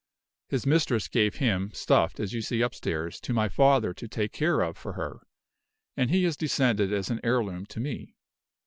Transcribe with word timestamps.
His 0.49 0.65
mistress 0.65 1.07
gave 1.07 1.35
him, 1.35 1.69
stuffed, 1.75 2.19
as 2.19 2.33
you 2.33 2.41
see 2.41 2.61
upstairs, 2.61 3.21
to 3.21 3.35
my 3.35 3.47
father 3.47 3.93
to 3.93 4.07
take 4.07 4.31
care 4.31 4.61
of 4.61 4.75
for 4.75 4.93
her, 4.93 5.19
and 5.95 6.09
he 6.09 6.23
has 6.23 6.35
descended 6.35 6.91
as 6.91 7.11
an 7.11 7.19
heirloom 7.23 7.67
to 7.67 7.79
me. 7.79 8.15